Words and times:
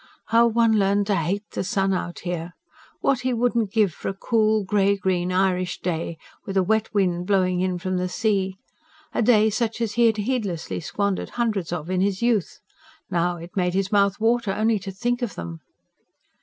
How 0.29 0.47
one 0.47 0.79
learnt 0.79 1.05
to 1.05 1.15
hate 1.15 1.43
the 1.51 1.63
sun 1.63 1.93
out 1.93 2.21
here. 2.21 2.53
What 3.01 3.21
wouldn't 3.23 3.71
he 3.71 3.81
give 3.81 3.93
for 3.93 4.07
a 4.09 4.15
cool, 4.15 4.63
grey 4.63 4.97
green 4.97 5.31
Irish 5.31 5.79
day, 5.79 6.17
with 6.43 6.57
a 6.57 6.63
wet 6.63 6.91
wind 6.91 7.27
blowing 7.27 7.59
in 7.61 7.77
from 7.77 7.97
the 7.97 8.09
sea? 8.09 8.57
a 9.13 9.21
day 9.21 9.51
such 9.51 9.79
as 9.79 9.93
he 9.93 10.07
had 10.07 10.17
heedlessly 10.17 10.79
squandered 10.79 11.29
hundreds 11.29 11.71
of, 11.71 11.91
in 11.91 12.01
his 12.01 12.19
youth. 12.23 12.61
Now 13.11 13.37
it 13.37 13.55
made 13.55 13.75
his 13.75 13.91
mouth 13.91 14.19
water 14.19 14.51
only 14.51 14.79
to 14.79 14.91
think 14.91 15.21
of 15.21 15.35
them. 15.35 15.59